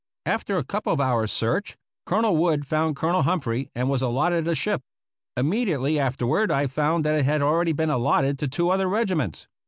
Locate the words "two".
8.47-8.71